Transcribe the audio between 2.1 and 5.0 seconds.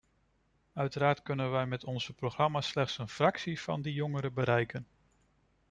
programma's slechts een fractie van die jongeren bereiken.